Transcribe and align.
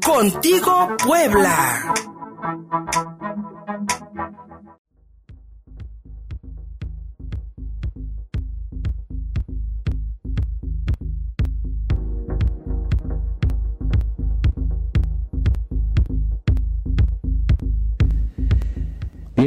Contigo 0.00 0.96
Puebla. 1.06 1.92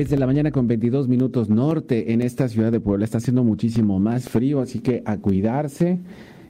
de 0.10 0.18
la 0.18 0.28
mañana 0.28 0.52
con 0.52 0.68
22 0.68 1.08
minutos 1.08 1.50
norte 1.50 2.14
en 2.14 2.22
esta 2.22 2.48
ciudad 2.48 2.72
de 2.72 2.80
Puebla. 2.80 3.06
Está 3.06 3.18
haciendo 3.18 3.44
muchísimo 3.44 4.00
más 4.00 4.30
frío, 4.30 4.62
así 4.62 4.80
que 4.80 5.02
a 5.06 5.18
cuidarse. 5.18 6.00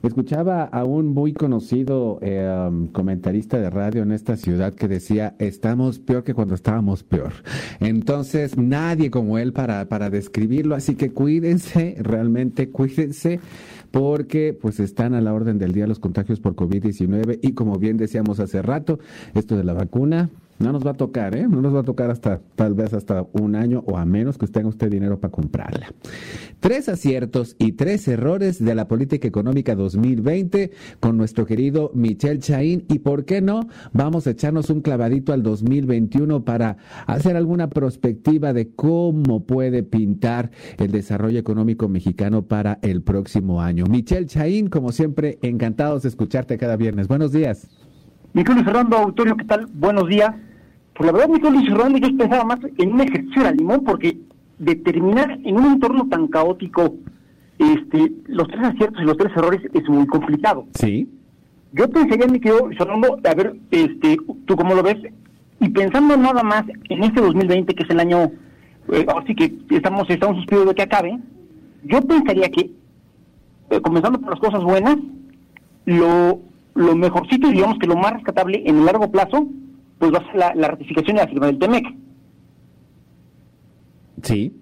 Escuchaba 0.02 0.64
a 0.64 0.84
un 0.84 1.08
muy 1.08 1.32
conocido 1.32 2.18
eh, 2.22 2.88
comentarista 2.92 3.58
de 3.58 3.70
radio 3.70 4.02
en 4.02 4.12
esta 4.12 4.36
ciudad 4.36 4.74
que 4.74 4.88
decía, 4.88 5.34
estamos 5.38 5.98
peor 5.98 6.24
que 6.24 6.34
cuando 6.34 6.54
estábamos 6.54 7.02
peor. 7.02 7.32
Entonces, 7.80 8.56
nadie 8.56 9.10
como 9.10 9.38
él 9.38 9.52
para, 9.52 9.88
para 9.88 10.10
describirlo, 10.10 10.74
así 10.74 10.94
que 10.94 11.10
cuídense, 11.12 11.96
realmente 11.98 12.70
cuídense, 12.70 13.40
porque 13.96 14.52
pues 14.52 14.78
están 14.78 15.14
a 15.14 15.22
la 15.22 15.32
orden 15.32 15.56
del 15.56 15.72
día 15.72 15.86
los 15.86 16.00
contagios 16.00 16.38
por 16.38 16.54
COVID-19 16.54 17.38
y 17.40 17.52
como 17.52 17.78
bien 17.78 17.96
decíamos 17.96 18.40
hace 18.40 18.60
rato, 18.60 18.98
esto 19.32 19.56
de 19.56 19.64
la 19.64 19.72
vacuna, 19.72 20.28
no 20.58 20.72
nos 20.72 20.86
va 20.86 20.92
a 20.92 20.94
tocar, 20.94 21.36
¿eh? 21.36 21.46
No 21.48 21.60
nos 21.60 21.74
va 21.74 21.80
a 21.80 21.84
tocar 21.84 22.10
hasta 22.10 22.40
tal 22.54 22.74
vez 22.74 22.94
hasta 22.94 23.26
un 23.32 23.54
año 23.54 23.82
o 23.86 23.98
a 23.98 24.04
menos 24.04 24.38
que 24.38 24.46
tenga 24.46 24.68
usted 24.68 24.90
dinero 24.90 25.20
para 25.20 25.30
comprarla. 25.30 25.92
Tres 26.60 26.88
aciertos 26.88 27.56
y 27.58 27.72
tres 27.72 28.08
errores 28.08 28.64
de 28.64 28.74
la 28.74 28.88
política 28.88 29.28
económica 29.28 29.74
2020 29.74 30.70
con 30.98 31.16
nuestro 31.16 31.44
querido 31.44 31.90
Michel 31.94 32.38
Chaín 32.40 32.84
y 32.88 33.00
por 33.00 33.24
qué 33.24 33.42
no, 33.42 33.68
vamos 33.92 34.26
a 34.26 34.30
echarnos 34.30 34.70
un 34.70 34.80
clavadito 34.80 35.32
al 35.32 35.42
2021 35.42 36.44
para 36.44 36.78
hacer 37.06 37.36
alguna 37.36 37.68
perspectiva 37.68 38.52
de 38.52 38.70
cómo 38.70 39.44
puede 39.44 39.82
pintar 39.82 40.50
el 40.78 40.90
desarrollo 40.90 41.38
económico 41.38 41.88
mexicano 41.88 42.46
para 42.46 42.78
el 42.82 43.02
próximo 43.02 43.60
año. 43.60 43.84
Michel 43.88 44.26
Chaín, 44.26 44.68
como 44.68 44.92
siempre, 44.92 45.38
encantados 45.42 46.02
de 46.02 46.08
escucharte 46.08 46.58
cada 46.58 46.76
viernes. 46.76 47.08
Buenos 47.08 47.32
días. 47.32 47.68
Nicolás 48.34 48.64
Fernando, 48.64 48.96
Autorio, 48.96 49.36
¿qué 49.36 49.44
tal? 49.44 49.66
Buenos 49.66 50.08
días. 50.08 50.34
Pues 50.94 51.06
la 51.06 51.12
verdad, 51.12 51.34
Nicolás 51.34 51.64
Fernando, 51.64 51.98
yo 51.98 52.16
pensaba 52.16 52.44
más 52.44 52.58
en 52.78 52.92
un 52.92 53.00
ejercicio 53.00 53.42
de 53.42 53.54
limón, 53.54 53.84
porque 53.84 54.18
determinar 54.58 55.38
en 55.44 55.56
un 55.56 55.72
entorno 55.72 56.08
tan 56.08 56.28
caótico 56.28 56.94
este, 57.58 58.12
los 58.26 58.48
tres 58.48 58.64
aciertos 58.64 59.02
y 59.02 59.06
los 59.06 59.16
tres 59.16 59.32
errores 59.36 59.60
es 59.72 59.88
muy 59.88 60.06
complicado. 60.06 60.66
Sí. 60.74 61.08
Yo 61.72 61.88
pensaría, 61.90 62.26
mi 62.26 62.40
querido 62.40 62.68
Fernando, 62.76 63.18
a 63.24 63.34
ver, 63.34 63.56
este, 63.70 64.16
tú 64.46 64.56
cómo 64.56 64.74
lo 64.74 64.82
ves, 64.82 64.96
y 65.60 65.68
pensando 65.70 66.16
nada 66.16 66.42
más 66.42 66.64
en 66.88 67.04
este 67.04 67.20
2020, 67.20 67.74
que 67.74 67.82
es 67.82 67.90
el 67.90 68.00
año, 68.00 68.30
eh, 68.92 69.06
así 69.16 69.34
que 69.34 69.52
estamos, 69.70 70.08
estamos 70.08 70.36
suspiros 70.36 70.66
de 70.66 70.74
que 70.74 70.82
acabe, 70.82 71.18
yo 71.84 72.00
pensaría 72.02 72.48
que, 72.50 72.70
eh, 73.70 73.80
comenzando 73.80 74.20
por 74.20 74.30
las 74.30 74.40
cosas 74.40 74.62
buenas, 74.62 74.96
lo 75.84 76.40
lo 76.76 76.94
mejorcito, 76.94 77.48
digamos 77.48 77.78
que 77.78 77.86
lo 77.86 77.96
más 77.96 78.12
rescatable 78.12 78.62
en 78.66 78.78
el 78.78 78.84
largo 78.84 79.10
plazo, 79.10 79.46
pues 79.98 80.12
va 80.12 80.18
a 80.18 80.26
ser 80.26 80.56
la, 80.56 80.68
ratificación 80.68 81.16
de 81.16 81.22
la 81.22 81.28
firma 81.28 81.46
del 81.46 81.58
TEMEC. 81.58 81.86
Sí. 84.22 84.52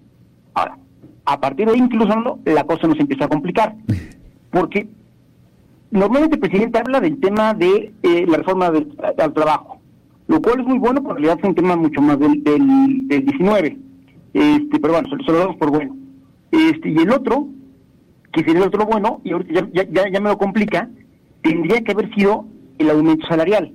Ahora, 0.54 0.78
a 1.24 1.40
partir 1.40 1.66
de 1.66 1.72
ahí, 1.72 1.78
incluso 1.80 2.38
la 2.44 2.64
cosa 2.64 2.86
nos 2.86 2.98
empieza 3.00 3.24
a 3.24 3.28
complicar. 3.28 3.74
Porque 4.50 4.88
normalmente 5.90 6.36
el 6.36 6.40
presidente 6.40 6.78
habla 6.78 7.00
del 7.00 7.18
tema 7.18 7.52
de 7.52 7.92
eh, 8.02 8.24
la 8.28 8.38
reforma 8.38 8.70
del, 8.70 8.96
trabajo, 9.34 9.80
lo 10.28 10.40
cual 10.40 10.60
es 10.60 10.66
muy 10.66 10.78
bueno, 10.78 11.02
porque 11.02 11.22
en 11.22 11.24
realidad 11.24 11.38
es 11.42 11.48
un 11.48 11.54
tema 11.56 11.74
mucho 11.74 12.00
más 12.00 12.18
del, 12.20 12.44
del, 12.44 13.08
19. 13.08 13.78
Este, 14.32 14.80
pero 14.80 14.92
bueno, 14.92 15.08
se, 15.08 15.32
lo 15.32 15.38
damos 15.38 15.56
por 15.56 15.70
bueno. 15.70 15.96
Este, 16.52 16.90
y 16.90 16.96
el 16.98 17.10
otro, 17.10 17.48
que 18.34 18.42
sería 18.42 18.62
el 18.62 18.68
otro 18.68 18.84
bueno, 18.84 19.20
y 19.24 19.32
ahorita 19.32 19.68
ya, 19.72 19.88
ya, 19.90 20.10
ya 20.10 20.20
me 20.20 20.28
lo 20.28 20.38
complica, 20.38 20.88
tendría 21.42 21.80
que 21.82 21.92
haber 21.92 22.12
sido 22.14 22.46
el 22.78 22.90
aumento 22.90 23.26
salarial. 23.26 23.72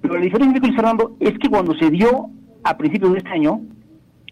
Pero 0.00 0.14
la 0.14 0.20
diferencia, 0.20 0.60
Luis 0.60 0.76
Fernando, 0.76 1.16
es 1.18 1.36
que 1.38 1.50
cuando 1.50 1.74
se 1.74 1.90
dio 1.90 2.30
a 2.62 2.76
principios 2.76 3.12
de 3.12 3.18
este 3.18 3.30
año, 3.30 3.60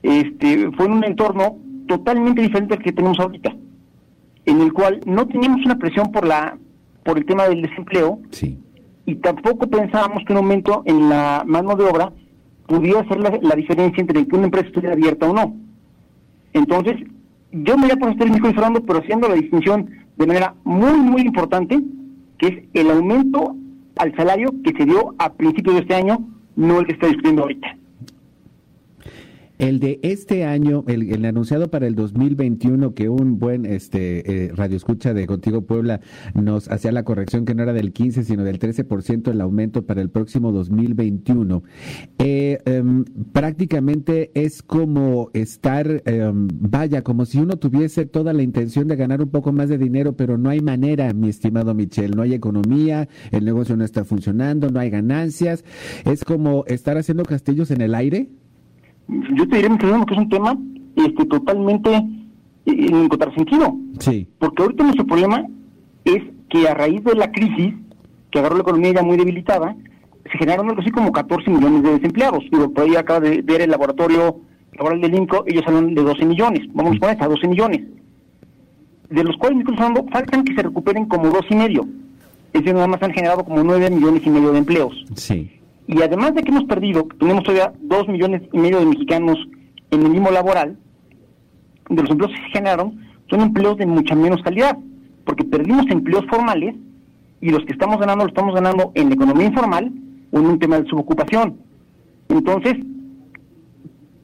este, 0.02 0.70
fue 0.72 0.86
en 0.86 0.92
un 0.92 1.04
entorno 1.04 1.56
totalmente 1.88 2.42
diferente 2.42 2.74
al 2.74 2.82
que 2.82 2.92
tenemos 2.92 3.18
ahorita, 3.18 3.54
en 4.44 4.60
el 4.60 4.72
cual 4.72 5.00
no 5.04 5.26
teníamos 5.26 5.64
una 5.64 5.76
presión 5.76 6.12
por 6.12 6.26
la 6.26 6.56
por 7.06 7.18
el 7.18 7.24
tema 7.24 7.48
del 7.48 7.62
desempleo 7.62 8.18
y 9.06 9.14
tampoco 9.14 9.68
pensábamos 9.68 10.24
que 10.26 10.32
un 10.32 10.38
aumento 10.38 10.82
en 10.84 11.08
la 11.08 11.44
mano 11.46 11.76
de 11.76 11.84
obra 11.84 12.12
pudiera 12.66 13.00
hacer 13.00 13.20
la, 13.20 13.54
diferencia 13.54 14.00
entre 14.00 14.26
que 14.26 14.34
una 14.34 14.46
empresa 14.46 14.66
estuviera 14.66 14.94
abierta 14.94 15.30
o 15.30 15.32
no. 15.32 15.54
Entonces, 16.52 16.96
yo 17.64 17.76
me 17.76 17.84
voy 17.84 17.92
a 17.92 17.96
poner 17.96 18.18
técnico 18.18 18.48
Fernando, 18.48 18.82
pero 18.84 19.00
haciendo 19.00 19.28
la 19.28 19.34
distinción 19.34 19.90
de 20.16 20.26
manera 20.26 20.54
muy, 20.64 20.92
muy 20.98 21.22
importante, 21.22 21.80
que 22.38 22.46
es 22.46 22.64
el 22.74 22.90
aumento 22.90 23.56
al 23.96 24.14
salario 24.16 24.54
que 24.62 24.72
se 24.76 24.84
dio 24.84 25.14
a 25.18 25.32
principios 25.32 25.76
de 25.76 25.80
este 25.82 25.94
año, 25.94 26.18
no 26.56 26.80
el 26.80 26.86
que 26.86 26.92
está 26.92 27.06
discutiendo 27.06 27.42
ahorita. 27.42 27.76
El 29.58 29.80
de 29.80 30.00
este 30.02 30.44
año, 30.44 30.84
el, 30.86 31.24
anunciado 31.24 31.70
para 31.70 31.86
el 31.86 31.94
2021, 31.94 32.94
que 32.94 33.08
un 33.08 33.38
buen 33.38 33.64
este 33.64 34.44
eh, 34.44 34.52
radio 34.54 34.76
escucha 34.76 35.14
de 35.14 35.26
Contigo 35.26 35.62
Puebla 35.62 36.00
nos 36.34 36.70
hacía 36.70 36.92
la 36.92 37.04
corrección 37.04 37.46
que 37.46 37.54
no 37.54 37.62
era 37.62 37.72
del 37.72 37.92
15, 37.92 38.24
sino 38.24 38.44
del 38.44 38.58
13% 38.58 39.30
el 39.30 39.40
aumento 39.40 39.86
para 39.86 40.02
el 40.02 40.10
próximo 40.10 40.52
2021. 40.52 41.62
Eh, 42.18 42.58
em, 42.66 43.04
prácticamente 43.32 44.30
es 44.34 44.62
como 44.62 45.30
estar, 45.32 46.02
em, 46.04 46.48
vaya, 46.52 47.02
como 47.02 47.24
si 47.24 47.38
uno 47.38 47.56
tuviese 47.56 48.04
toda 48.04 48.34
la 48.34 48.42
intención 48.42 48.88
de 48.88 48.96
ganar 48.96 49.22
un 49.22 49.30
poco 49.30 49.52
más 49.52 49.70
de 49.70 49.78
dinero, 49.78 50.16
pero 50.16 50.36
no 50.36 50.50
hay 50.50 50.60
manera, 50.60 51.12
mi 51.14 51.30
estimado 51.30 51.74
Michel, 51.74 52.14
no 52.14 52.22
hay 52.22 52.34
economía, 52.34 53.08
el 53.30 53.46
negocio 53.46 53.74
no 53.76 53.84
está 53.84 54.04
funcionando, 54.04 54.70
no 54.70 54.80
hay 54.80 54.90
ganancias. 54.90 55.64
Es 56.04 56.24
como 56.24 56.64
estar 56.66 56.98
haciendo 56.98 57.24
castillos 57.24 57.70
en 57.70 57.80
el 57.80 57.94
aire 57.94 58.28
yo 59.08 59.48
te 59.48 59.56
diré, 59.56 59.68
que 59.78 60.14
es 60.14 60.18
un 60.18 60.28
tema 60.28 60.56
este, 60.96 61.24
totalmente 61.26 61.90
eh, 61.94 62.06
en 62.64 63.08
contrasentido. 63.08 63.76
Sí. 64.00 64.26
Porque 64.38 64.62
ahorita 64.62 64.84
nuestro 64.84 65.06
problema 65.06 65.44
es 66.04 66.22
que 66.48 66.68
a 66.68 66.74
raíz 66.74 67.02
de 67.04 67.14
la 67.14 67.30
crisis, 67.30 67.74
que 68.30 68.38
agarró 68.38 68.56
la 68.56 68.62
economía 68.62 68.92
ya 68.92 69.02
muy 69.02 69.16
debilitada, 69.16 69.76
se 70.30 70.38
generaron 70.38 70.68
algo 70.68 70.80
así 70.80 70.90
como 70.90 71.12
14 71.12 71.50
millones 71.50 71.82
de 71.82 71.92
desempleados. 71.92 72.44
Digo, 72.50 72.70
por 72.72 72.84
ahí 72.84 72.96
acaba 72.96 73.20
de 73.20 73.42
ver 73.42 73.60
el 73.60 73.70
laboratorio 73.70 74.40
laboral 74.72 75.00
del 75.00 75.14
INCO, 75.14 75.44
ellos 75.46 75.64
hablan 75.66 75.94
de 75.94 76.02
12 76.02 76.24
millones. 76.24 76.62
Vamos 76.74 76.96
a 76.96 77.00
poner 77.00 77.22
a 77.22 77.28
12 77.28 77.48
millones. 77.48 77.82
De 79.08 79.22
los 79.22 79.36
cuales, 79.36 79.60
incluso 79.60 79.82
faltan 80.10 80.44
que 80.44 80.54
se 80.54 80.62
recuperen 80.62 81.06
como 81.06 81.30
dos 81.30 81.44
y 81.48 81.54
medio. 81.54 81.86
Es 82.52 82.60
decir, 82.60 82.74
nada 82.74 82.86
más 82.86 83.02
han 83.02 83.12
generado 83.12 83.44
como 83.44 83.62
9 83.62 83.90
millones 83.90 84.22
y 84.26 84.30
medio 84.30 84.52
de 84.52 84.58
empleos. 84.58 85.04
Sí. 85.14 85.50
Y 85.88 86.02
además 86.02 86.34
de 86.34 86.42
que 86.42 86.50
hemos 86.50 86.64
perdido, 86.64 87.06
tenemos 87.18 87.44
todavía 87.44 87.72
dos 87.80 88.08
millones 88.08 88.42
y 88.52 88.58
medio 88.58 88.80
de 88.80 88.86
mexicanos 88.86 89.38
en 89.90 90.02
el 90.02 90.10
mismo 90.10 90.30
laboral, 90.30 90.76
de 91.88 92.02
los 92.02 92.10
empleos 92.10 92.32
que 92.32 92.42
se 92.42 92.58
generaron, 92.58 93.00
son 93.30 93.40
empleos 93.40 93.76
de 93.76 93.86
mucha 93.86 94.14
menos 94.14 94.42
calidad, 94.42 94.76
porque 95.24 95.44
perdimos 95.44 95.86
empleos 95.88 96.24
formales 96.26 96.74
y 97.40 97.50
los 97.50 97.64
que 97.64 97.72
estamos 97.72 97.98
ganando 97.98 98.24
lo 98.24 98.28
estamos 98.28 98.54
ganando 98.54 98.92
en 98.94 99.08
la 99.08 99.14
economía 99.14 99.46
informal 99.46 99.92
o 100.32 100.38
en 100.38 100.46
un 100.46 100.58
tema 100.58 100.80
de 100.80 100.88
subocupación. 100.88 101.56
Entonces, 102.28 102.74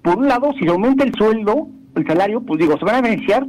por 0.03 0.19
un 0.19 0.29
lado, 0.29 0.53
si 0.55 0.65
se 0.65 0.71
aumenta 0.71 1.05
el 1.05 1.15
sueldo, 1.15 1.69
el 1.94 2.06
salario, 2.06 2.41
pues 2.41 2.59
digo, 2.59 2.77
se 2.79 2.84
van 2.84 2.97
a 2.97 3.03
beneficiar, 3.03 3.47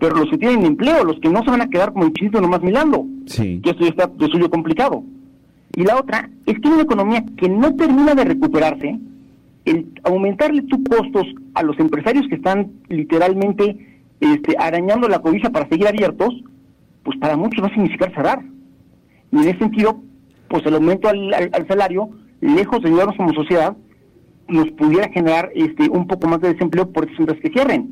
pero 0.00 0.16
los 0.16 0.30
que 0.30 0.38
tienen 0.38 0.64
empleo, 0.64 1.04
los 1.04 1.20
que 1.20 1.28
no 1.28 1.42
se 1.42 1.50
van 1.50 1.60
a 1.60 1.68
quedar 1.68 1.92
como 1.92 2.06
el 2.06 2.12
chiste 2.14 2.40
nomás 2.40 2.62
mirando. 2.62 3.04
Sí. 3.26 3.60
Que 3.62 3.70
esto 3.70 3.84
ya 3.84 3.90
está 3.90 4.06
de 4.06 4.26
suyo 4.28 4.50
complicado. 4.50 5.04
Y 5.74 5.84
la 5.84 5.98
otra 5.98 6.28
es 6.46 6.58
que 6.60 6.68
una 6.68 6.82
economía 6.82 7.24
que 7.36 7.48
no 7.48 7.74
termina 7.74 8.14
de 8.14 8.24
recuperarse, 8.24 8.98
el 9.64 9.92
aumentarle 10.04 10.62
tus 10.62 10.80
costos 10.88 11.26
a 11.54 11.62
los 11.62 11.78
empresarios 11.78 12.26
que 12.28 12.34
están 12.34 12.72
literalmente 12.88 14.00
este, 14.20 14.56
arañando 14.58 15.08
la 15.08 15.20
cobija 15.20 15.50
para 15.50 15.68
seguir 15.68 15.86
abiertos, 15.88 16.42
pues 17.04 17.18
para 17.18 17.36
muchos 17.36 17.64
va 17.64 17.68
a 17.68 17.74
significar 17.74 18.12
cerrar. 18.14 18.42
Y 19.30 19.36
en 19.36 19.48
ese 19.48 19.58
sentido, 19.58 20.00
pues 20.48 20.64
el 20.66 20.74
aumento 20.74 21.08
al, 21.08 21.50
salario, 21.66 22.10
lejos 22.40 22.82
de 22.82 22.88
ayudarnos 22.88 23.16
como 23.16 23.32
sociedad, 23.32 23.76
nos 24.48 24.70
pudiera 24.72 25.08
generar 25.08 25.50
este 25.54 25.88
un 25.88 26.06
poco 26.06 26.28
más 26.28 26.40
de 26.40 26.52
desempleo 26.52 26.92
por 26.92 27.04
esas 27.04 27.20
empresas 27.20 27.42
que 27.42 27.50
cierren. 27.50 27.88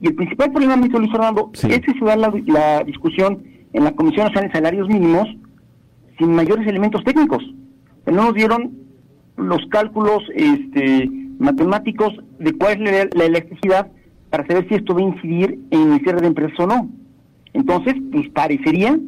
Y 0.00 0.08
el 0.08 0.14
principal 0.14 0.52
problema, 0.52 0.76
Luis 0.76 1.10
Fernando, 1.10 1.50
es 1.54 1.80
que 1.80 1.92
se 1.98 2.04
da 2.04 2.16
la, 2.16 2.32
la 2.46 2.84
discusión 2.84 3.42
en 3.72 3.84
la 3.84 3.92
Comisión 3.92 4.26
Nacional 4.26 4.48
de 4.48 4.56
Salarios 4.56 4.88
Mínimos, 4.88 5.28
sin 6.18 6.34
mayores 6.34 6.66
elementos 6.66 7.04
técnicos. 7.04 7.42
No 8.06 8.26
nos 8.26 8.34
dieron 8.34 8.72
los 9.36 9.66
cálculos 9.68 10.22
este, 10.34 11.10
matemáticos 11.38 12.14
de 12.38 12.52
cuál 12.52 12.86
es 12.86 13.14
la, 13.14 13.24
electricidad 13.24 13.88
para 14.30 14.46
saber 14.46 14.68
si 14.68 14.74
esto 14.74 14.94
va 14.94 15.00
a 15.00 15.04
incidir 15.04 15.58
en 15.70 15.92
el 15.92 16.00
cierre 16.00 16.20
de 16.20 16.28
empresas 16.28 16.58
o 16.60 16.66
no. 16.66 16.88
Entonces, 17.52 17.94
pues 18.12 18.28
parecería 18.30 18.98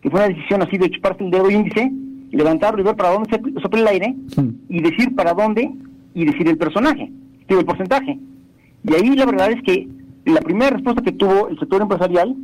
que 0.00 0.10
fue 0.10 0.20
una 0.20 0.28
decisión 0.28 0.62
así 0.62 0.78
de 0.78 0.90
chuparse 0.90 1.24
el 1.24 1.30
dedo 1.30 1.50
índice, 1.50 1.90
levantarlo 2.30 2.80
y 2.80 2.84
ver 2.84 2.96
para 2.96 3.10
dónde 3.10 3.30
se 3.30 3.60
sopla 3.60 3.80
el 3.80 3.88
aire 3.88 4.14
y 4.68 4.80
decir 4.82 5.14
para 5.14 5.32
dónde 5.32 5.70
y 6.14 6.24
decir 6.24 6.48
el 6.48 6.58
personaje, 6.58 7.10
digo, 7.48 7.60
el 7.60 7.66
porcentaje. 7.66 8.18
Y 8.84 8.94
ahí 8.94 9.16
la 9.16 9.26
verdad 9.26 9.50
es 9.50 9.62
que 9.62 9.88
la 10.24 10.40
primera 10.40 10.70
respuesta 10.70 11.02
que 11.02 11.12
tuvo 11.12 11.48
el 11.48 11.58
sector 11.58 11.82
empresarial 11.82 12.36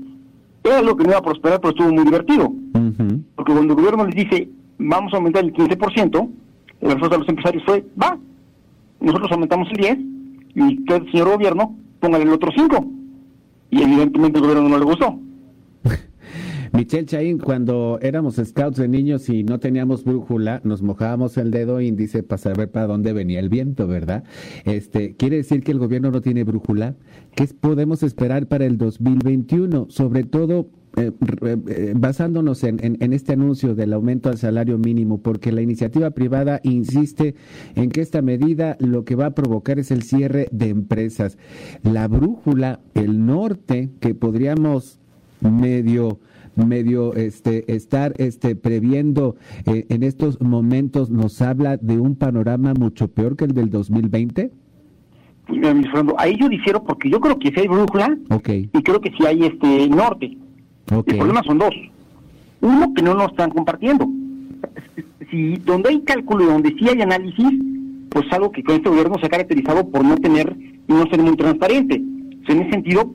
era 0.64 0.82
lo 0.82 0.96
que 0.96 1.04
no 1.04 1.10
iba 1.10 1.18
a 1.18 1.22
prosperar, 1.22 1.60
pero 1.60 1.70
estuvo 1.70 1.92
muy 1.92 2.04
divertido. 2.04 2.52
Porque 3.34 3.52
cuando 3.52 3.74
el 3.74 3.80
gobierno 3.80 4.06
les 4.06 4.14
dice, 4.14 4.48
vamos 4.78 5.12
a 5.12 5.16
aumentar 5.16 5.44
el 5.44 5.52
15%, 5.52 6.30
la 6.80 6.88
respuesta 6.88 7.16
de 7.16 7.18
los 7.18 7.28
empresarios 7.28 7.64
fue, 7.64 7.84
va, 8.00 8.18
nosotros 9.00 9.32
aumentamos 9.32 9.68
el 9.72 9.78
10% 9.78 10.12
y 10.54 10.80
usted, 10.80 11.10
señor 11.10 11.30
gobierno, 11.30 11.76
póngale 12.00 12.24
el 12.24 12.30
otro 12.30 12.50
5%. 12.50 12.86
Y 13.70 13.82
evidentemente 13.82 14.38
el 14.38 14.44
gobierno 14.44 14.68
no 14.68 14.78
le 14.78 14.84
gustó. 14.84 15.18
Michelle 16.72 17.04
Chaín, 17.04 17.38
cuando 17.38 17.98
éramos 18.00 18.36
scouts 18.36 18.78
de 18.78 18.88
niños 18.88 19.28
y 19.28 19.44
no 19.44 19.60
teníamos 19.60 20.04
brújula, 20.04 20.62
nos 20.64 20.80
mojábamos 20.80 21.36
el 21.36 21.50
dedo 21.50 21.82
índice 21.82 22.22
para 22.22 22.38
saber 22.38 22.70
para 22.70 22.86
dónde 22.86 23.12
venía 23.12 23.40
el 23.40 23.50
viento, 23.50 23.86
¿verdad? 23.86 24.24
Este, 24.64 25.14
¿Quiere 25.14 25.36
decir 25.36 25.62
que 25.62 25.72
el 25.72 25.78
gobierno 25.78 26.10
no 26.10 26.22
tiene 26.22 26.44
brújula? 26.44 26.94
¿Qué 27.34 27.46
podemos 27.60 28.02
esperar 28.02 28.46
para 28.46 28.64
el 28.64 28.78
2021? 28.78 29.88
Sobre 29.90 30.24
todo 30.24 30.70
eh, 30.96 31.10
eh, 31.42 31.92
basándonos 31.94 32.64
en, 32.64 32.78
en, 32.82 33.12
este 33.12 33.34
anuncio 33.34 33.74
del 33.74 33.92
aumento 33.92 34.30
al 34.30 34.38
salario 34.38 34.78
mínimo, 34.78 35.22
porque 35.22 35.52
la 35.52 35.60
iniciativa 35.60 36.10
privada 36.10 36.60
insiste 36.64 37.34
en 37.74 37.90
que 37.90 38.00
esta 38.00 38.22
medida 38.22 38.76
lo 38.78 39.04
que 39.04 39.14
va 39.14 39.26
a 39.26 39.34
provocar 39.34 39.78
es 39.78 39.90
el 39.90 40.02
cierre 40.02 40.48
de 40.52 40.70
empresas. 40.70 41.36
La 41.82 42.08
brújula, 42.08 42.80
el 42.94 43.26
norte, 43.26 43.90
que 44.00 44.14
podríamos 44.14 45.00
medio 45.40 46.18
medio 46.56 47.14
este 47.14 47.74
estar 47.74 48.14
este 48.18 48.56
previendo 48.56 49.36
eh, 49.66 49.86
en 49.88 50.02
estos 50.02 50.40
momentos 50.40 51.10
nos 51.10 51.40
habla 51.40 51.76
de 51.76 51.98
un 51.98 52.16
panorama 52.16 52.74
mucho 52.74 53.08
peor 53.08 53.36
que 53.36 53.44
el 53.44 53.54
del 53.54 53.70
2020? 53.70 54.50
ahí 56.18 56.36
yo 56.38 56.48
difiero 56.48 56.82
porque 56.82 57.10
yo 57.10 57.20
creo 57.20 57.38
que 57.38 57.48
sí 57.48 57.54
hay 57.60 57.68
brújula 57.68 58.16
y 58.46 58.82
creo 58.82 59.00
que 59.00 59.10
sí 59.10 59.26
hay 59.26 59.44
este 59.44 59.88
norte. 59.88 60.36
El 60.90 61.16
problema 61.16 61.42
son 61.44 61.58
dos. 61.58 61.74
Uno, 62.60 62.92
que 62.94 63.02
no 63.02 63.14
nos 63.14 63.30
están 63.30 63.50
compartiendo. 63.50 64.08
Si 65.30 65.56
donde 65.56 65.90
hay 65.90 66.00
cálculo 66.02 66.44
y 66.44 66.46
donde 66.46 66.74
sí 66.78 66.88
hay 66.88 67.00
análisis, 67.00 67.50
pues 68.10 68.26
algo 68.30 68.52
que 68.52 68.62
con 68.62 68.76
este 68.76 68.88
gobierno 68.88 69.16
se 69.18 69.26
ha 69.26 69.30
caracterizado 69.30 69.88
por 69.88 70.04
no 70.04 70.16
tener 70.16 70.54
y 70.56 70.92
no 70.92 71.06
ser 71.06 71.20
muy 71.20 71.36
transparente. 71.36 71.96
en 71.96 72.60
ese 72.60 72.70
sentido, 72.70 73.14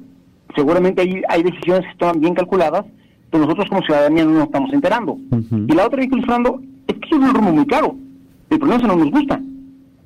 seguramente 0.55 1.01
hay, 1.01 1.21
hay 1.29 1.43
decisiones 1.43 1.83
que 1.85 1.91
están 1.91 2.19
bien 2.19 2.33
calculadas 2.33 2.85
pero 3.29 3.43
nosotros 3.43 3.67
como 3.69 3.81
ciudadanía 3.81 4.25
no 4.25 4.31
nos 4.31 4.43
estamos 4.43 4.73
enterando. 4.73 5.17
Y 5.67 5.73
la 5.73 5.85
otra, 5.85 6.01
Fernando, 6.01 6.61
es 6.87 6.95
que 6.95 7.07
es 7.09 7.11
un 7.11 7.33
rumbo 7.33 7.51
muy 7.51 7.65
claro. 7.65 7.95
El 8.49 8.59
problema 8.59 8.77
es 8.77 8.81
que 8.81 8.87
no 8.87 9.03
nos 9.03 9.11
gusta. 9.11 9.41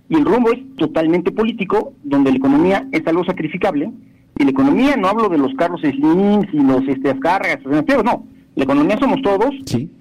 Y 0.09 0.15
el 0.15 0.25
rumbo 0.25 0.51
es 0.51 0.59
totalmente 0.77 1.31
político, 1.31 1.93
donde 2.03 2.31
la 2.31 2.37
economía 2.37 2.87
es 2.91 3.05
algo 3.05 3.23
sacrificable. 3.23 3.91
Y 4.37 4.43
la 4.43 4.49
economía, 4.49 4.95
no 4.97 5.07
hablo 5.07 5.29
de 5.29 5.37
los 5.37 5.53
carros 5.53 5.81
Slims 5.81 6.47
y 6.51 6.59
los 6.59 6.87
este, 6.87 7.17
cargas, 7.19 7.59
no. 8.03 8.25
La 8.55 8.63
economía 8.65 8.97
somos 8.97 9.21
todos 9.21 9.51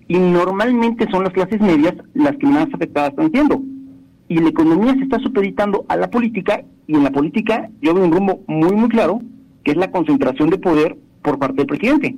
y 0.08 0.19
normalmente 0.19 1.08
son 1.11 1.22
las 1.22 1.32
clases 1.32 1.61
medias 1.61 1.94
las 2.14 2.37
que 2.37 2.46
más 2.46 2.67
afectadas 2.72 3.11
están 3.11 3.31
siendo. 3.31 3.62
Y 4.28 4.38
la 4.38 4.49
economía 4.49 4.94
se 4.94 5.02
está 5.02 5.19
supeditando 5.20 5.84
a 5.88 5.96
la 5.96 6.11
política 6.11 6.64
y 6.88 6.94
en 6.94 7.05
la 7.05 7.11
política 7.12 7.70
yo 7.81 7.94
veo 7.94 8.05
un 8.05 8.12
rumbo 8.12 8.40
muy, 8.49 8.72
muy 8.72 8.88
claro, 8.88 9.20
que 9.62 9.72
es 9.72 9.76
la 9.76 9.90
concentración 9.93 10.50
de 10.50 10.58
poder 10.58 10.96
por 11.22 11.38
parte 11.38 11.58
del 11.58 11.67
presidente 11.67 12.17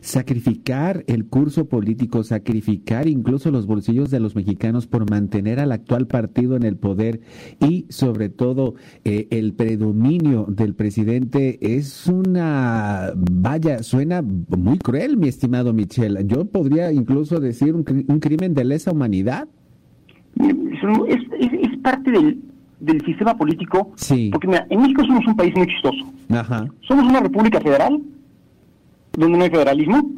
sacrificar 0.00 1.04
el 1.06 1.26
curso 1.26 1.68
político, 1.68 2.22
sacrificar 2.22 3.08
incluso 3.08 3.50
los 3.50 3.66
bolsillos 3.66 4.10
de 4.10 4.20
los 4.20 4.34
mexicanos 4.36 4.86
por 4.86 5.10
mantener 5.10 5.60
al 5.60 5.72
actual 5.72 6.06
partido 6.06 6.56
en 6.56 6.62
el 6.62 6.76
poder 6.76 7.20
y 7.60 7.86
sobre 7.88 8.28
todo 8.28 8.74
eh, 9.04 9.28
el 9.30 9.54
predominio 9.54 10.46
del 10.48 10.74
presidente 10.74 11.58
es 11.60 12.06
una, 12.06 13.12
vaya, 13.30 13.82
suena 13.82 14.22
muy 14.22 14.78
cruel, 14.78 15.16
mi 15.16 15.28
estimado 15.28 15.72
Michel. 15.72 16.26
Yo 16.26 16.44
podría 16.44 16.92
incluso 16.92 17.40
decir 17.40 17.74
un, 17.74 17.84
crimen 17.84 18.54
de 18.54 18.64
lesa 18.64 18.92
humanidad. 18.92 19.48
Es, 20.38 21.78
parte 21.82 22.10
del, 22.10 22.40
del 22.80 23.04
sistema 23.04 23.36
político. 23.36 23.92
Sí. 23.96 24.30
Porque 24.32 24.48
mira, 24.48 24.66
en 24.70 24.82
México 24.82 25.04
somos 25.06 25.26
un 25.26 25.36
país 25.36 25.54
muy 25.56 25.66
chistoso. 25.68 26.12
Ajá. 26.30 26.66
Somos 26.80 27.06
una 27.06 27.20
república 27.20 27.60
federal 27.60 28.02
donde 29.16 29.38
no 29.38 29.44
hay 29.44 29.50
federalismo 29.50 30.10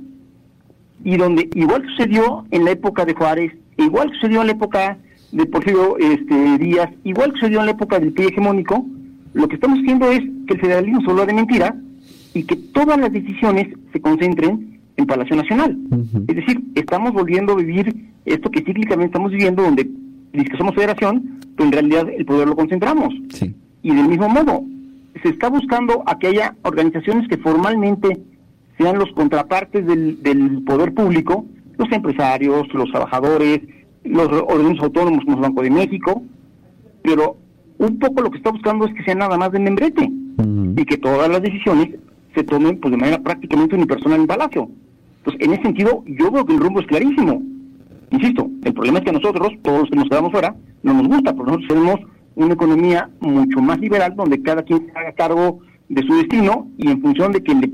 y 1.05 1.17
donde 1.17 1.49
igual 1.55 1.85
sucedió 1.91 2.45
en 2.51 2.65
la 2.65 2.73
época 2.73 3.05
de 3.05 3.15
Juárez, 3.15 3.53
igual 3.77 4.11
sucedió 4.15 4.41
en 4.41 4.49
la 4.49 4.53
época 4.53 4.99
de 5.33 5.47
Porfirio 5.47 5.97
este, 5.99 6.59
Díaz, 6.59 6.91
igual 7.05 7.33
sucedió 7.33 7.61
en 7.61 7.67
la 7.67 7.73
época 7.73 7.99
del 8.01 8.13
PRI 8.13 8.27
hegemónico, 8.27 8.85
lo 9.35 9.49
que 9.49 9.55
estamos 9.55 9.79
haciendo 9.81 10.11
es 10.11 10.21
que 10.47 10.55
el 10.55 10.61
federalismo 10.61 11.01
solo 11.03 11.27
de 11.27 11.35
mentira 11.35 11.75
y 12.35 12.43
que 12.45 12.57
todas 12.57 12.99
las 12.99 13.13
decisiones 13.13 13.69
se 13.93 14.01
concentren 14.01 14.81
en 14.97 15.07
Palacio 15.07 15.37
Nacional. 15.37 15.79
Es 16.27 16.37
decir, 16.37 16.61
estamos 16.75 17.13
volviendo 17.13 17.53
a 17.53 17.57
vivir 17.57 17.95
esto 18.25 18.51
que 18.51 18.63
cíclicamente 18.63 19.07
estamos 19.07 19.31
viviendo, 19.31 19.63
donde 19.63 19.89
dice 20.33 20.51
que 20.51 20.57
somos 20.57 20.75
federación, 20.75 21.41
pero 21.57 21.67
en 21.67 21.73
realidad 21.73 22.09
el 22.09 22.25
poder 22.25 22.49
lo 22.49 22.57
concentramos. 22.57 23.15
Y 23.83 23.95
del 23.95 24.09
mismo 24.09 24.29
modo, 24.29 24.65
se 25.23 25.29
está 25.31 25.49
buscando 25.49 26.03
a 26.07 26.19
que 26.19 26.29
haya 26.29 26.55
organizaciones 26.63 27.29
que 27.29 27.39
formalmente 27.39 28.21
sean 28.79 28.99
los 28.99 29.11
contrapartes 29.13 29.87
del, 29.87 30.23
del 30.23 30.63
poder 30.63 30.95
público, 30.95 31.45
los 31.77 31.91
empresarios, 31.93 32.73
los 32.73 32.91
trabajadores, 32.91 33.61
los 34.05 34.29
organismos 34.29 34.85
autónomos 34.85 35.25
como 35.25 35.37
el 35.37 35.43
Banco 35.43 35.63
de 35.63 35.71
México, 35.71 36.23
pero 37.03 37.37
un 37.79 37.99
poco 37.99 38.23
lo 38.23 38.31
que 38.31 38.39
está 38.39 38.51
buscando 38.51 38.87
es 38.87 38.95
que 38.95 39.05
sea 39.05 39.15
nada 39.15 39.37
más 39.37 39.53
de 39.53 39.61
membrete 39.61 40.11
y 40.77 40.85
que 40.85 40.99
todas 40.99 41.29
las 41.29 41.43
decisiones 41.43 41.97
se 42.35 42.45
tomen 42.45 42.79
pues 42.79 42.93
de 42.93 42.97
manera 42.97 43.19
prácticamente 43.21 43.75
unipersonal 43.75 44.21
en 44.21 44.27
Palacio. 44.27 44.69
Entonces, 45.19 45.47
en 45.47 45.53
ese 45.53 45.63
sentido, 45.63 46.05
yo 46.07 46.31
veo 46.31 46.45
que 46.45 46.55
el 46.55 46.61
rumbo 46.61 46.81
es 46.81 46.87
clarísimo. 46.87 47.43
Insisto, 48.11 48.49
el 48.65 48.73
problema 48.73 48.99
es 48.99 49.05
que 49.05 49.13
nosotros, 49.13 49.53
todos 49.63 49.81
los 49.81 49.91
que 49.91 49.97
nos 49.97 50.09
quedamos 50.09 50.33
fuera, 50.33 50.55
no 50.83 50.95
nos 50.95 51.09
gusta, 51.09 51.35
porque 51.35 51.53
nosotros 51.53 51.69
tenemos 51.69 52.01
una 52.37 52.55
economía 52.55 53.11
mucho 53.21 53.61
más 53.61 53.79
liberal 53.81 54.15
donde 54.17 54.41
cada 54.43 54.63
quien 54.63 54.87
se 54.87 54.99
haga 54.99 55.13
cargo 55.13 55.61
de 55.89 56.03
su 56.03 56.15
destino 56.15 56.69
y 56.79 56.91
en 56.91 57.01
función 57.03 57.33
de 57.33 57.43
que 57.43 57.55
le 57.55 57.71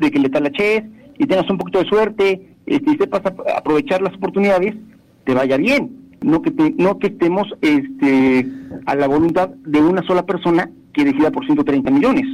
de 0.00 0.10
que 0.10 0.18
le 0.18 0.28
talaches 0.28 0.84
y 1.18 1.26
tengas 1.26 1.48
un 1.50 1.58
poquito 1.58 1.78
de 1.78 1.88
suerte 1.88 2.56
este, 2.66 2.90
y 2.90 2.96
sepas 2.96 3.22
aprovechar 3.56 4.02
las 4.02 4.14
oportunidades, 4.14 4.74
te 5.24 5.34
vaya 5.34 5.56
bien. 5.56 5.98
No 6.22 6.42
que, 6.42 6.52
no 6.76 6.98
que 6.98 7.08
estemos 7.08 7.48
este, 7.62 8.46
a 8.86 8.94
la 8.94 9.06
voluntad 9.06 9.48
de 9.48 9.80
una 9.80 10.02
sola 10.02 10.26
persona 10.26 10.70
que 10.92 11.04
decida 11.04 11.30
por 11.30 11.46
130 11.46 11.90
millones. 11.90 12.26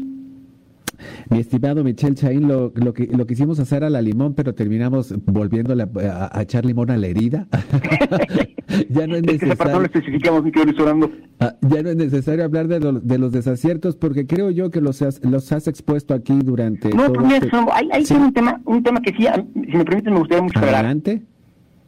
Mi 1.31 1.39
estimado 1.39 1.85
Michel 1.85 2.15
Chaín, 2.15 2.49
lo, 2.49 2.73
lo, 2.75 2.95
que, 2.95 3.07
lo 3.07 3.27
quisimos 3.27 3.59
hacer 3.61 3.85
a 3.85 3.91
la 3.91 4.01
limón, 4.01 4.35
pero 4.35 4.55
terminamos 4.55 5.15
volviéndole 5.27 5.87
a, 6.03 6.43
echar 6.43 6.65
limón 6.65 6.91
a 6.91 6.97
la 6.97 7.07
herida. 7.07 7.47
ya 8.89 9.07
no 9.07 9.17
es 9.17 9.23
necesario. 9.23 9.83
especificamos, 9.83 10.45
ah, 11.41 11.55
ya 11.63 11.83
no 11.83 11.91
es 11.91 11.97
necesario 11.97 12.45
hablar 12.45 12.69
de, 12.69 12.79
de, 13.03 13.19
los 13.19 13.33
desaciertos, 13.33 13.97
porque 13.97 14.27
creo 14.27 14.51
yo 14.51 14.71
que 14.71 14.81
los 14.81 15.03
has, 15.03 15.23
los 15.25 15.51
has 15.53 15.69
expuesto 15.69 16.15
aquí 16.15 16.39
durante. 16.43 16.91
No, 16.91 17.13
todo 17.13 17.27
este... 17.29 17.51
hay, 17.73 17.89
hay 17.93 18.05
un, 18.17 18.33
tema, 18.33 18.61
un 18.65 18.83
tema 18.83 19.01
que 19.01 19.13
sí, 19.13 19.27
si 19.55 19.77
me 19.77 19.85
permiten, 19.85 20.13
me 20.15 20.21
gustaría 20.21 20.43
mucho 20.43 20.59
Adelante. 20.59 21.23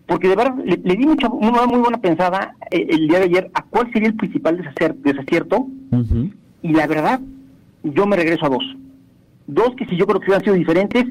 porque 0.06 0.28
de 0.28 0.36
verdad 0.36 0.54
le, 0.64 0.96
di 0.96 1.06
mucha, 1.06 1.28
una 1.28 1.66
muy 1.66 1.80
buena 1.80 2.00
pensada 2.00 2.54
eh, 2.70 2.86
el 2.88 3.08
día 3.08 3.18
de 3.18 3.24
ayer 3.24 3.50
a 3.54 3.62
cuál 3.62 3.90
sería 3.92 4.08
el 4.08 4.16
principal 4.16 4.56
desacierto, 5.02 5.66
y 6.62 6.72
la 6.72 6.86
verdad, 6.86 7.20
yo 7.82 8.06
me 8.06 8.16
regreso 8.16 8.46
a 8.46 8.50
dos. 8.50 8.64
Dos 9.46 9.74
que 9.76 9.86
si 9.86 9.96
yo 9.96 10.06
creo 10.06 10.20
que 10.20 10.26
hubieran 10.26 10.44
sido 10.44 10.56
diferentes, 10.56 11.04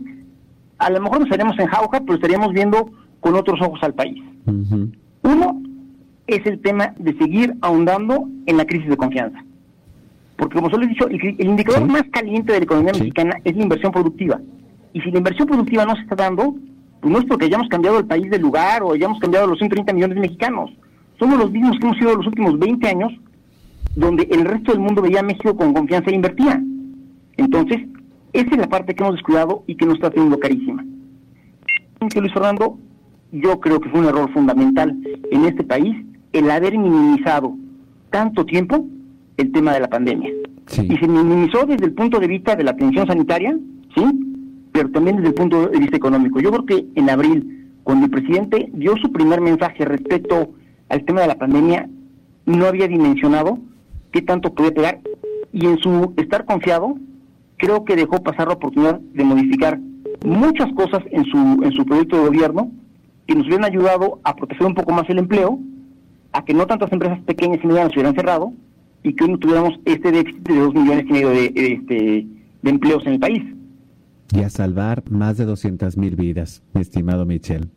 a 0.77 0.89
lo 0.89 1.01
mejor 1.01 1.19
nos 1.19 1.27
estaríamos 1.27 1.57
en 1.59 1.67
jauja, 1.67 1.99
pero 2.01 2.15
estaríamos 2.15 2.53
viendo 2.53 2.91
con 3.19 3.35
otros 3.35 3.59
ojos 3.61 3.79
al 3.81 3.93
país. 3.93 4.21
Uno 5.27 5.61
es 6.25 6.45
el 6.45 6.61
tema 6.61 6.93
de 6.97 7.17
seguir 7.17 7.53
ahondando 7.59 8.29
en 8.45 8.55
la 8.55 8.65
crisis 8.65 8.87
de 8.87 8.95
confianza. 8.95 9.43
Porque 10.37 10.55
como 10.55 10.69
solo 10.69 10.85
he 10.85 10.87
dicho, 10.87 11.05
el, 11.09 11.45
indicador 11.45 11.85
más 11.85 12.03
caliente 12.11 12.53
de 12.53 12.59
la 12.59 12.63
economía 12.63 12.93
mexicana 12.93 13.37
es 13.43 13.53
la 13.53 13.63
inversión 13.63 13.91
productiva. 13.91 14.39
Y 14.93 15.01
si 15.01 15.11
la 15.11 15.17
inversión 15.17 15.45
productiva 15.45 15.85
no 15.85 15.95
se 15.95 16.03
está 16.03 16.15
dando, 16.15 16.55
pues 17.01 17.11
no 17.11 17.19
es 17.19 17.25
porque 17.25 17.45
hayamos 17.45 17.67
cambiado 17.67 17.99
el 17.99 18.05
país 18.05 18.31
de 18.31 18.39
lugar 18.39 18.83
o 18.83 18.93
hayamos 18.93 19.19
cambiado 19.19 19.47
los 19.47 19.57
130 19.57 19.91
millones 19.91 20.15
de 20.15 20.21
mexicanos. 20.21 20.71
Somos 21.19 21.37
los 21.37 21.51
mismos 21.51 21.77
que 21.77 21.87
hemos 21.87 21.97
sido 21.97 22.15
los 22.15 22.27
últimos 22.27 22.57
20 22.57 22.87
años, 22.87 23.11
donde 23.97 24.29
el 24.31 24.45
resto 24.45 24.71
del 24.71 24.79
mundo 24.79 25.01
veía 25.01 25.19
a 25.19 25.23
México 25.23 25.57
con 25.57 25.73
confianza 25.73 26.09
e 26.09 26.15
invertía. 26.15 26.63
Entonces, 27.35 27.81
esa 28.31 28.49
es 28.49 28.57
la 28.57 28.69
parte 28.69 28.95
que 28.95 29.03
hemos 29.03 29.15
descuidado 29.15 29.65
y 29.67 29.75
que 29.75 29.85
nos 29.85 29.95
está 29.95 30.07
haciendo 30.07 30.39
carísima. 30.39 30.85
Luis 31.99 32.33
Fernando, 32.33 32.77
yo 33.31 33.59
creo 33.59 33.79
que 33.79 33.89
fue 33.89 33.99
un 33.99 34.07
error 34.07 34.31
fundamental 34.33 34.95
en 35.31 35.45
este 35.45 35.63
país 35.63 35.95
el 36.33 36.49
haber 36.49 36.77
minimizado 36.77 37.55
tanto 38.09 38.45
tiempo 38.45 38.85
el 39.37 39.51
tema 39.51 39.73
de 39.73 39.81
la 39.81 39.89
pandemia. 39.89 40.31
Y 40.77 40.97
se 40.97 41.07
minimizó 41.07 41.65
desde 41.65 41.85
el 41.85 41.93
punto 41.93 42.19
de 42.19 42.27
vista 42.27 42.55
de 42.55 42.63
la 42.63 42.71
atención 42.71 43.07
sanitaria, 43.07 43.57
¿sí? 43.95 44.03
pero 44.71 44.89
también 44.91 45.17
desde 45.17 45.29
el 45.29 45.35
punto 45.35 45.67
de 45.67 45.79
vista 45.79 45.97
económico. 45.97 46.39
Yo 46.39 46.51
creo 46.51 46.65
que 46.65 46.85
en 46.95 47.09
abril, 47.09 47.69
cuando 47.83 48.05
el 48.05 48.11
presidente 48.11 48.69
dio 48.73 48.97
su 48.97 49.11
primer 49.11 49.41
mensaje 49.41 49.85
respecto 49.85 50.53
al 50.89 51.03
tema 51.05 51.21
de 51.21 51.27
la 51.27 51.35
pandemia, 51.35 51.89
no 52.45 52.65
había 52.65 52.87
dimensionado 52.87 53.59
qué 54.11 54.21
tanto 54.21 54.53
podía 54.53 54.73
pegar 54.73 54.99
y 55.53 55.65
en 55.65 55.77
su 55.79 56.13
estar 56.17 56.45
confiado, 56.45 56.95
creo 57.57 57.85
que 57.85 57.95
dejó 57.95 58.21
pasar 58.21 58.47
la 58.47 58.55
oportunidad 58.55 58.99
de 58.99 59.23
modificar 59.23 59.79
muchas 60.25 60.71
cosas 60.73 61.03
en 61.11 61.25
su, 61.25 61.37
en 61.37 61.71
su 61.71 61.85
proyecto 61.85 62.17
de 62.17 62.27
gobierno 62.27 62.71
que 63.27 63.35
nos 63.35 63.45
hubieran 63.45 63.65
ayudado 63.65 64.19
a 64.23 64.35
proteger 64.35 64.65
un 64.65 64.73
poco 64.73 64.93
más 64.93 65.07
el 65.09 65.19
empleo, 65.19 65.59
a 66.31 66.43
que 66.43 66.53
no 66.53 66.65
tantas 66.65 66.91
empresas 66.91 67.19
pequeñas 67.21 67.59
y 67.63 67.67
medianas 67.67 67.91
se 67.91 67.99
hubieran 67.99 68.15
cerrado 68.15 68.53
y 69.03 69.13
que 69.13 69.25
hoy 69.25 69.31
no 69.31 69.37
tuviéramos 69.37 69.79
este 69.85 70.11
déficit 70.11 70.47
de 70.47 70.59
dos 70.59 70.73
millones 70.73 71.05
y 71.07 71.11
medio 71.11 71.29
de, 71.29 71.45
este, 71.55 72.27
de 72.61 72.69
empleos 72.69 73.05
en 73.05 73.13
el 73.13 73.19
país. 73.19 73.43
Y 74.33 74.41
a 74.41 74.49
salvar 74.49 75.03
más 75.09 75.37
de 75.37 75.45
200 75.45 75.97
mil 75.97 76.15
vidas, 76.15 76.63
mi 76.73 76.81
estimado 76.81 77.25
Michel 77.25 77.69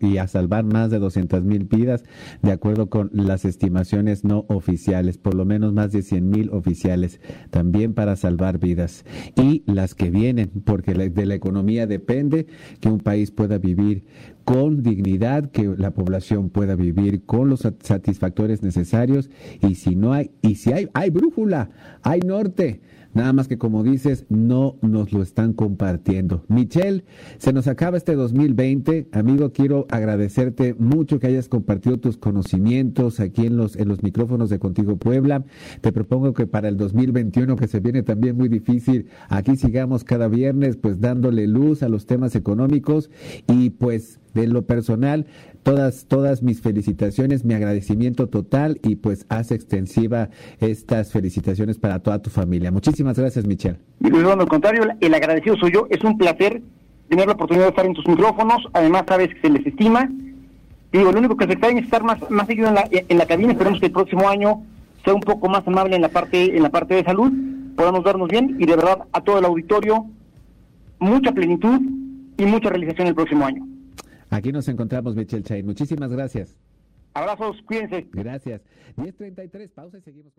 y 0.00 0.18
a, 0.18 0.26
salvar 0.26 0.64
más 0.64 0.90
de 0.90 0.98
200 0.98 1.44
mil 1.44 1.64
vidas, 1.64 2.04
de 2.42 2.52
acuerdo 2.52 2.88
con 2.88 3.10
las 3.12 3.44
estimaciones 3.44 4.24
no 4.24 4.44
oficiales, 4.48 5.18
por 5.18 5.34
lo 5.34 5.44
menos 5.44 5.72
más 5.72 5.92
de 5.92 6.02
100 6.02 6.28
mil 6.28 6.50
oficiales, 6.50 7.20
también 7.50 7.94
para 7.94 8.16
salvar 8.16 8.58
vidas. 8.58 9.04
Y 9.36 9.62
las 9.66 9.94
que 9.94 10.10
vienen, 10.10 10.50
porque 10.64 10.94
de 10.94 11.26
la 11.26 11.34
economía 11.34 11.86
depende 11.86 12.46
que 12.80 12.88
un 12.88 13.00
país 13.00 13.30
pueda 13.30 13.58
vivir 13.58 14.04
con 14.44 14.82
dignidad, 14.82 15.50
que 15.50 15.74
la 15.76 15.92
población 15.92 16.50
pueda 16.50 16.74
vivir 16.74 17.24
con 17.24 17.48
los 17.48 17.60
satisfactores 17.82 18.62
necesarios, 18.62 19.30
y 19.60 19.74
si 19.74 19.96
no 19.96 20.12
hay, 20.12 20.30
y 20.42 20.56
si 20.56 20.72
hay, 20.72 20.88
hay 20.94 21.10
brújula, 21.10 21.70
hay 22.02 22.20
norte 22.20 22.80
Nada 23.14 23.34
más 23.34 23.46
que 23.46 23.58
como 23.58 23.82
dices, 23.82 24.24
no 24.30 24.76
nos 24.80 25.12
lo 25.12 25.22
están 25.22 25.52
compartiendo. 25.52 26.44
Michelle, 26.48 27.04
se 27.36 27.52
nos 27.52 27.66
acaba 27.66 27.98
este 27.98 28.14
2020. 28.14 29.08
Amigo, 29.12 29.52
quiero 29.52 29.86
agradecerte 29.90 30.74
mucho 30.74 31.18
que 31.18 31.26
hayas 31.26 31.48
compartido 31.48 31.98
tus 31.98 32.16
conocimientos 32.16 33.20
aquí 33.20 33.46
en 33.46 33.58
los, 33.58 33.76
en 33.76 33.88
los 33.88 34.02
micrófonos 34.02 34.48
de 34.48 34.58
Contigo 34.58 34.96
Puebla. 34.96 35.44
Te 35.82 35.92
propongo 35.92 36.32
que 36.32 36.46
para 36.46 36.68
el 36.68 36.78
2021, 36.78 37.56
que 37.56 37.68
se 37.68 37.80
viene 37.80 38.02
también 38.02 38.36
muy 38.36 38.48
difícil, 38.48 39.08
aquí 39.28 39.56
sigamos 39.56 40.04
cada 40.04 40.28
viernes 40.28 40.76
pues 40.76 40.98
dándole 41.00 41.46
luz 41.46 41.82
a 41.82 41.90
los 41.90 42.06
temas 42.06 42.34
económicos 42.34 43.10
y 43.46 43.70
pues 43.70 44.20
de 44.34 44.46
lo 44.46 44.62
personal, 44.62 45.26
todas, 45.62 46.06
todas 46.06 46.42
mis 46.42 46.60
felicitaciones, 46.60 47.44
mi 47.44 47.54
agradecimiento 47.54 48.28
total 48.28 48.80
y 48.82 48.96
pues 48.96 49.26
hace 49.28 49.54
extensiva 49.54 50.30
estas 50.60 51.12
felicitaciones 51.12 51.78
para 51.78 52.00
toda 52.00 52.20
tu 52.20 52.30
familia. 52.30 52.70
Muchísimas 52.70 53.18
gracias, 53.18 53.46
Michelle. 53.46 53.78
Y 54.00 54.10
no, 54.10 54.32
al 54.32 54.48
contrario, 54.48 54.84
el 55.00 55.14
agradecido 55.14 55.56
soy 55.56 55.72
yo. 55.72 55.86
Es 55.90 56.02
un 56.04 56.18
placer 56.18 56.62
tener 57.08 57.26
la 57.26 57.32
oportunidad 57.32 57.66
de 57.66 57.70
estar 57.70 57.86
en 57.86 57.94
tus 57.94 58.06
micrófonos. 58.06 58.68
Además, 58.72 59.04
sabes 59.06 59.28
que 59.34 59.40
se 59.40 59.50
les 59.50 59.66
estima. 59.66 60.10
digo, 60.92 61.12
lo 61.12 61.18
único 61.18 61.36
que 61.36 61.46
se 61.46 61.52
extraña 61.52 61.80
es 61.80 61.84
estar 61.84 62.02
más, 62.02 62.18
más 62.30 62.46
seguido 62.46 62.68
en 62.68 62.74
la, 62.74 62.88
en 62.90 63.18
la 63.18 63.26
cabina. 63.26 63.52
Esperemos 63.52 63.80
que 63.80 63.86
el 63.86 63.92
próximo 63.92 64.28
año 64.28 64.62
sea 65.04 65.14
un 65.14 65.20
poco 65.20 65.48
más 65.48 65.66
amable 65.66 65.96
en 65.96 66.02
la 66.02 66.08
parte, 66.08 66.56
en 66.56 66.62
la 66.62 66.70
parte 66.70 66.94
de 66.94 67.04
salud, 67.04 67.32
podamos 67.76 68.04
darnos 68.04 68.28
bien 68.28 68.56
y 68.58 68.66
de 68.66 68.76
verdad 68.76 68.98
a 69.12 69.20
todo 69.20 69.38
el 69.38 69.44
auditorio 69.44 70.06
mucha 70.98 71.32
plenitud 71.32 71.80
y 72.38 72.46
mucha 72.46 72.68
realización 72.68 73.08
el 73.08 73.14
próximo 73.14 73.44
año. 73.44 73.66
Aquí 74.32 74.50
nos 74.50 74.66
encontramos, 74.66 75.14
Michelle 75.14 75.42
Chain. 75.42 75.66
Muchísimas 75.66 76.10
gracias. 76.10 76.56
Abrazos, 77.12 77.60
cuídense. 77.66 78.08
Gracias. 78.12 78.62
10.33, 78.96 79.70
pausa 79.74 79.98
y 79.98 80.00
seguimos. 80.00 80.32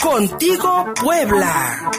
Contigo, 0.00 0.84
Puebla. 1.02 1.90